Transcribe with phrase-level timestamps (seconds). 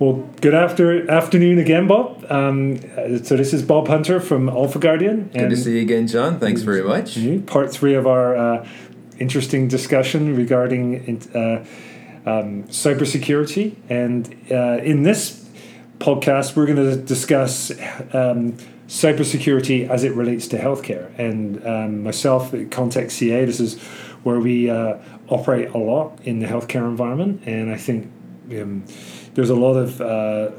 [0.00, 2.26] Well, good after afternoon again, Bob.
[2.28, 2.80] Um,
[3.22, 5.28] so this is Bob Hunter from Alpha Guardian.
[5.32, 6.40] Good to see you again, John.
[6.40, 7.16] Thanks very much.
[7.46, 8.68] Part three of our uh,
[9.20, 11.38] interesting discussion regarding uh,
[12.28, 15.48] um, cybersecurity, and uh, in this
[16.00, 17.70] podcast, we're going to discuss
[18.12, 18.54] um,
[18.88, 21.16] cybersecurity as it relates to healthcare.
[21.20, 23.80] And um, myself, at Contact CA, this is
[24.24, 24.98] where we uh,
[25.28, 28.10] operate a lot in the healthcare environment, and I think.
[28.50, 28.84] Um,
[29.34, 30.50] there's a lot of uh,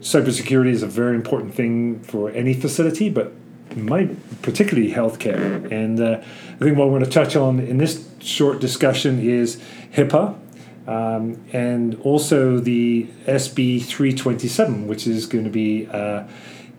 [0.00, 3.32] cybersecurity is a very important thing for any facility, but
[3.74, 4.08] my
[4.42, 5.70] particularly healthcare.
[5.70, 9.60] And uh, I think what we're going to touch on in this short discussion is
[9.92, 10.38] HIPAA.
[10.86, 16.24] Um, and also the SB 327, which is going to be uh,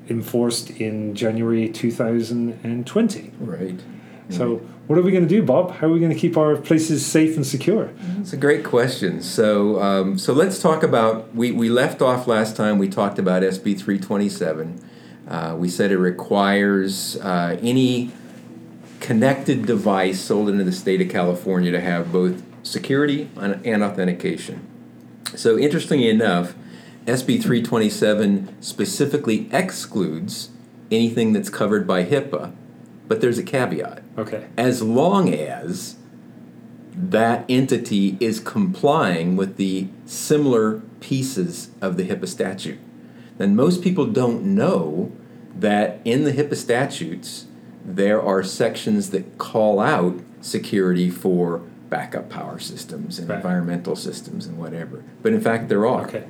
[0.09, 3.31] enforced in January 2020.
[3.39, 3.79] Right.
[4.29, 5.71] So, what are we going to do, Bob?
[5.71, 7.91] How are we going to keep our places safe and secure?
[8.19, 9.21] It's a great question.
[9.21, 11.33] So, um, so let's talk about.
[11.33, 12.77] We, we left off last time.
[12.77, 14.83] We talked about SB three twenty seven.
[15.27, 18.11] Uh, we said it requires uh, any
[18.99, 24.65] connected device sold into the state of California to have both security and, and authentication.
[25.35, 26.55] So, interestingly enough,
[27.05, 30.49] SB 327 specifically excludes
[30.91, 32.53] anything that's covered by HIPAA
[33.07, 34.03] but there's a caveat.
[34.17, 34.47] Okay.
[34.57, 35.97] As long as
[36.97, 42.79] that entity is complying with the similar pieces of the HIPAA statute.
[43.37, 45.11] Then most people don't know
[45.55, 47.45] that in the HIPAA statutes
[47.85, 53.37] there are sections that call out security for backup power systems and right.
[53.37, 55.03] environmental systems and whatever.
[55.21, 56.05] But in fact, there are.
[56.07, 56.27] Okay.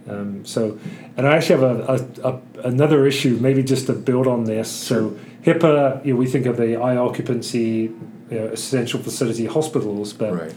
[0.09, 0.79] Um, so,
[1.17, 4.87] and I actually have a, a, a, another issue, maybe just to build on this.
[4.87, 5.11] Sure.
[5.11, 7.91] So HIPAA, you know, we think of the high occupancy
[8.29, 10.13] you know, essential facility hospitals.
[10.13, 10.55] But right.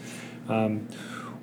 [0.48, 0.88] um,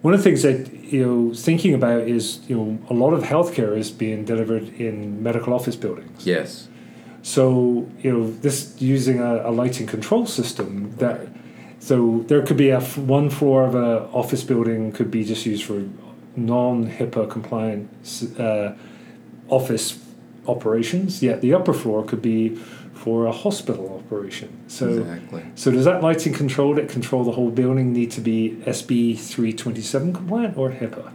[0.01, 3.23] one of the things that you know thinking about is you know a lot of
[3.23, 6.25] healthcare is being delivered in medical office buildings.
[6.25, 6.67] Yes.
[7.21, 11.19] So you know this using a, a lighting control system that.
[11.19, 11.29] Right.
[11.81, 15.45] So there could be a f- one floor of a office building could be just
[15.45, 15.87] used for
[16.35, 17.89] non HIPAA compliant
[18.37, 18.73] uh,
[19.47, 19.97] office
[20.45, 21.23] operations.
[21.23, 22.59] Yet the upper floor could be
[22.99, 24.65] for a hospital operation.
[24.67, 25.45] So, exactly.
[25.55, 30.13] so does that lighting control that control the whole building need to be SB 327
[30.13, 31.13] compliant or HIPAA?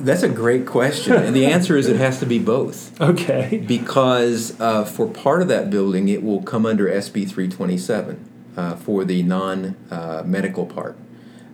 [0.00, 1.12] That's a great question.
[1.12, 3.00] and the answer is it has to be both.
[3.10, 3.64] Okay.
[3.66, 9.04] Because uh, for part of that building, it will come under SB 327 uh, for
[9.04, 10.96] the non uh, medical part.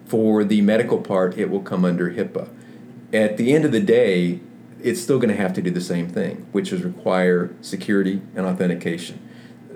[0.07, 2.49] For the medical part, it will come under HIPAA.
[3.13, 4.41] At the end of the day,
[4.83, 8.47] it's still going to have to do the same thing, which is require security and
[8.47, 9.26] authentication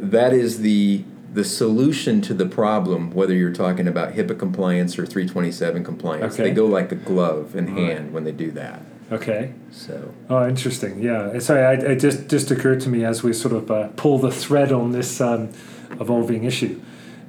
[0.00, 5.06] that is the the solution to the problem, whether you're talking about HIPAA compliance or
[5.06, 6.34] 327 compliance.
[6.34, 6.44] Okay.
[6.44, 8.82] They go like a glove in hand when they do that.
[9.12, 9.52] Okay.
[9.70, 10.12] So.
[10.28, 11.00] Oh, interesting.
[11.00, 11.38] Yeah.
[11.38, 14.30] Sorry, I, it just just occurred to me as we sort of uh, pull the
[14.30, 15.50] thread on this um,
[15.92, 16.80] evolving issue.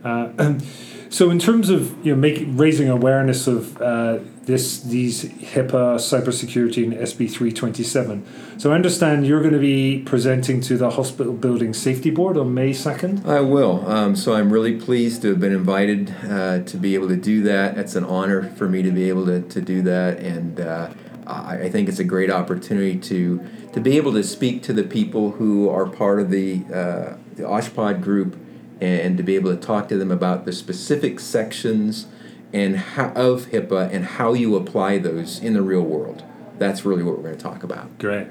[0.04, 0.60] Uh,
[1.10, 6.84] so, in terms of you know, making raising awareness of uh, this these HIPAA cybersecurity
[6.84, 8.26] and SB three twenty seven.
[8.58, 12.54] So I understand you're going to be presenting to the Hospital Building Safety Board on
[12.54, 13.28] May second.
[13.28, 13.88] I will.
[13.88, 17.44] Um, so I'm really pleased to have been invited uh, to be able to do
[17.44, 17.78] that.
[17.78, 20.90] It's an honor for me to be able to, to do that, and uh,
[21.28, 25.32] I, think it's a great opportunity to to be able to speak to the people
[25.32, 28.38] who are part of the uh, the OSHPD group
[28.82, 32.08] and to be able to talk to them about the specific sections
[32.54, 36.24] and how, of HIPAA and how you apply those in the real world.
[36.58, 37.98] That's really what we're going to talk about.
[37.98, 38.28] Great.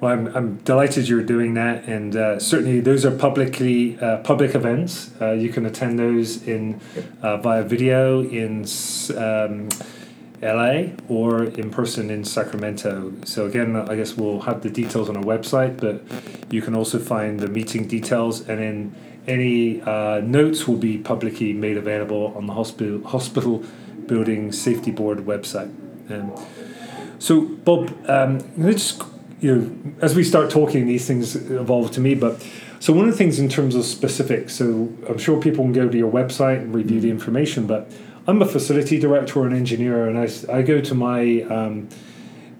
[0.00, 4.54] Well, I'm, I'm delighted you're doing that, and uh, certainly those are publicly uh, public
[4.54, 5.10] events.
[5.20, 6.80] Uh, you can attend those in
[7.20, 8.64] uh, via video in
[9.16, 9.68] um,
[10.40, 13.12] LA or in person in Sacramento.
[13.24, 16.02] So again, I guess we'll have the details on our website, but
[16.52, 18.94] you can also find the meeting details and in
[19.28, 23.62] any uh, notes will be publicly made available on the hospital hospital
[24.06, 25.70] building safety board website.
[26.10, 26.32] Um,
[27.18, 28.98] so, Bob, um, let's
[29.40, 32.14] you know as we start talking, these things evolve to me.
[32.14, 32.44] But
[32.80, 35.88] so one of the things in terms of specifics, so I'm sure people can go
[35.88, 37.66] to your website and review the information.
[37.66, 37.90] But
[38.26, 41.88] I'm a facility director or an engineer, and I, I go to my um,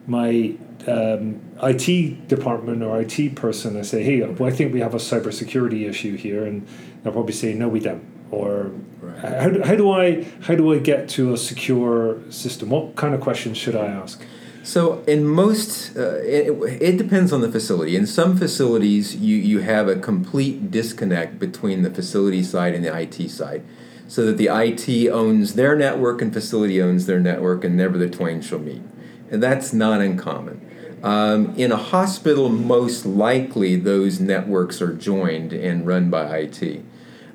[0.06, 0.54] my
[0.88, 4.98] um, IT department or IT person, I say, hey, well, I think we have a
[4.98, 6.66] cybersecurity issue here, and
[7.02, 8.04] they'll probably say, no, we don't.
[8.30, 9.18] Or Right.
[9.42, 12.70] how, do- how do I how do I get to a secure system?
[12.70, 14.20] What kind of questions should I ask?
[14.64, 16.50] So, in most, uh, it,
[16.82, 17.96] it depends on the facility.
[17.96, 22.94] In some facilities, you, you have a complete disconnect between the facility side and the
[22.94, 23.62] IT side.
[24.08, 28.10] So that the IT owns their network and facility owns their network, and never the
[28.10, 28.82] twain shall meet.
[29.30, 30.67] And that's not uncommon.
[31.02, 36.84] Um, in a hospital, most likely those networks are joined and run by IT.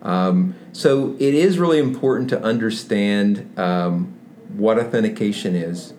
[0.01, 4.19] Um, so it is really important to understand um,
[4.49, 5.93] what authentication is.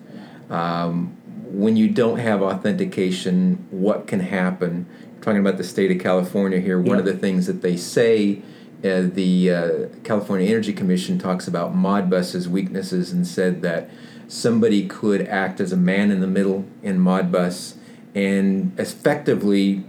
[0.49, 4.85] Um, when you don't have authentication, what can happen?
[5.25, 8.43] talking about the state of California here, one of the things that they say,
[8.83, 13.89] uh, the uh, California Energy Commission talks about Modbus's weaknesses and said that
[14.27, 17.75] somebody could act as a man in the middle in Modbus
[18.13, 19.83] and effectively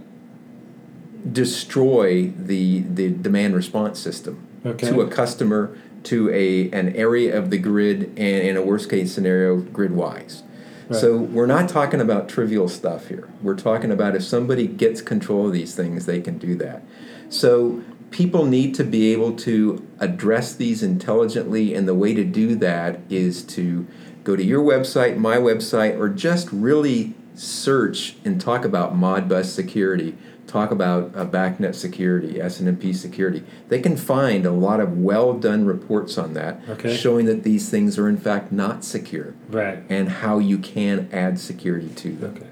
[1.31, 4.89] destroy the the demand response system Okay.
[4.89, 9.13] to a customer to a an area of the grid and in a worst case
[9.13, 10.43] scenario grid wise
[10.89, 11.01] Right.
[11.01, 15.47] so we're not talking about trivial stuff here we're talking about if somebody gets control
[15.47, 16.81] of these things they can do that
[17.29, 22.55] so people need to be able to address these intelligently and the way to do
[22.55, 23.85] that is to
[24.27, 30.17] go to your website my website or just really search and talk about modbus security
[30.47, 35.65] talk about uh, BACnet security snmp security they can find a lot of well done
[35.65, 36.93] reports on that Okay.
[36.93, 39.79] showing that these things are in fact not secure Right.
[39.87, 42.47] and how you can add security to them Okay.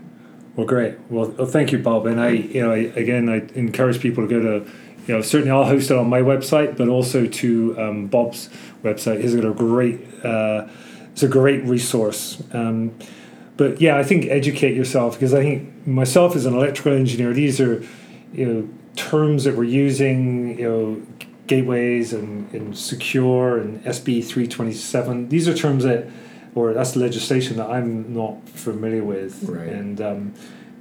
[0.56, 0.96] Well, great.
[1.10, 2.06] Well, well, thank you, Bob.
[2.06, 4.72] And I, you know, I, again, I encourage people to go to,
[5.06, 8.48] you know, certainly I'll host it on my website, but also to um, Bob's
[8.82, 9.20] website.
[9.20, 10.70] He's got a great, uh,
[11.16, 12.44] it's a great resource.
[12.52, 12.94] Um,
[13.56, 17.62] but yeah, I think educate yourself because I think myself as an electrical engineer, these
[17.62, 17.82] are,
[18.34, 21.02] you know, terms that we're using, you know,
[21.48, 25.30] gateways and, and secure and SB three twenty seven.
[25.30, 26.08] These are terms that,
[26.54, 29.42] or that's legislation that I'm not familiar with.
[29.44, 29.70] Right.
[29.70, 30.34] And um,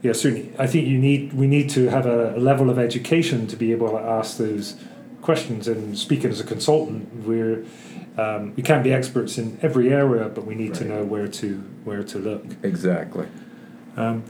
[0.03, 3.47] yeah, certainly, I think you need we need to have a, a level of education
[3.47, 4.75] to be able to ask those
[5.25, 5.67] questions.
[5.67, 7.65] And speaking as a consultant, we're
[8.17, 11.57] um, we can't be experts in every area, but we need to know where to
[11.83, 12.45] where to look.
[12.63, 13.27] exactly
[13.97, 14.23] Um,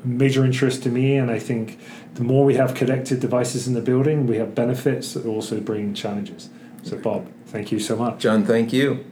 [0.05, 1.17] major interest to me.
[1.17, 1.77] And I think
[2.15, 5.93] the more we have connected devices in the building, we have benefits that also bring
[5.93, 6.49] challenges.
[6.83, 8.19] So, Bob, thank you so much.
[8.19, 9.03] John, thank you.